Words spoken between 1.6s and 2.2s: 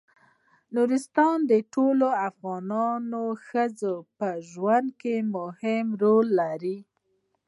ټولو